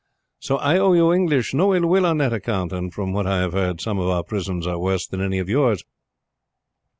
So 0.39 0.57
I 0.57 0.79
owe 0.79 0.93
you 0.93 1.13
English 1.13 1.53
no 1.53 1.75
ill 1.75 1.85
will 1.85 2.07
on 2.07 2.17
that 2.17 2.33
account, 2.33 2.73
and 2.73 2.91
from 2.91 3.13
what 3.13 3.27
I 3.27 3.37
have 3.41 3.51
heard 3.53 3.79
some 3.79 3.99
of 3.99 4.07
our 4.09 4.23
prisons 4.23 4.65
are 4.65 4.79
worse 4.79 5.05
than 5.05 5.21
any 5.21 5.37
of 5.37 5.47
yours. 5.47 5.83